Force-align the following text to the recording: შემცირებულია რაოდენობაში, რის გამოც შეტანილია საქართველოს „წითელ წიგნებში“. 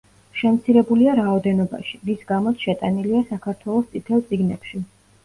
შემცირებულია 0.37 1.11
რაოდენობაში, 1.19 1.99
რის 2.09 2.23
გამოც 2.31 2.63
შეტანილია 2.69 3.21
საქართველოს 3.29 3.93
„წითელ 3.93 4.25
წიგნებში“. 4.33 4.83